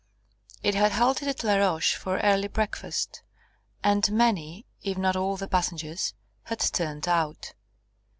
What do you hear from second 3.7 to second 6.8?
and many, if not all the passengers, had